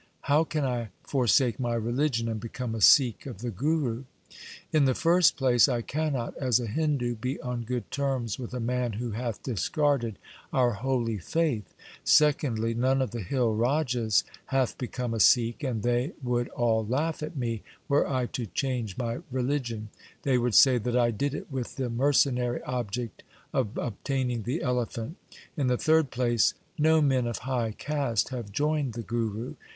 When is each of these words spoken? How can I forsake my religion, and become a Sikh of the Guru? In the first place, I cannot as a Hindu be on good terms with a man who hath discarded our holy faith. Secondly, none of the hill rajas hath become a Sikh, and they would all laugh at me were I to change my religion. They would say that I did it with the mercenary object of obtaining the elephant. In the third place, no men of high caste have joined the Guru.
How 0.21 0.43
can 0.43 0.65
I 0.65 0.89
forsake 1.03 1.59
my 1.59 1.75
religion, 1.75 2.27
and 2.27 2.39
become 2.39 2.73
a 2.73 2.81
Sikh 2.81 3.27
of 3.27 3.37
the 3.41 3.51
Guru? 3.51 4.05
In 4.73 4.85
the 4.85 4.95
first 4.95 5.37
place, 5.37 5.69
I 5.69 5.83
cannot 5.83 6.35
as 6.37 6.59
a 6.59 6.65
Hindu 6.65 7.17
be 7.17 7.39
on 7.41 7.65
good 7.65 7.91
terms 7.91 8.39
with 8.39 8.51
a 8.55 8.59
man 8.59 8.93
who 8.93 9.11
hath 9.11 9.43
discarded 9.43 10.17
our 10.51 10.71
holy 10.73 11.19
faith. 11.19 11.75
Secondly, 12.03 12.73
none 12.73 12.99
of 12.99 13.11
the 13.11 13.21
hill 13.21 13.53
rajas 13.53 14.23
hath 14.47 14.75
become 14.79 15.13
a 15.13 15.19
Sikh, 15.19 15.63
and 15.63 15.83
they 15.83 16.13
would 16.23 16.47
all 16.49 16.83
laugh 16.83 17.21
at 17.21 17.37
me 17.37 17.61
were 17.87 18.07
I 18.09 18.25
to 18.25 18.47
change 18.47 18.97
my 18.97 19.19
religion. 19.29 19.89
They 20.23 20.39
would 20.39 20.55
say 20.55 20.79
that 20.79 20.97
I 20.97 21.11
did 21.11 21.35
it 21.35 21.51
with 21.51 21.75
the 21.75 21.91
mercenary 21.91 22.63
object 22.63 23.21
of 23.53 23.77
obtaining 23.77 24.41
the 24.41 24.63
elephant. 24.63 25.17
In 25.55 25.67
the 25.67 25.77
third 25.77 26.09
place, 26.09 26.55
no 26.79 27.03
men 27.03 27.27
of 27.27 27.37
high 27.45 27.73
caste 27.77 28.29
have 28.29 28.51
joined 28.51 28.93
the 28.93 29.03
Guru. 29.03 29.53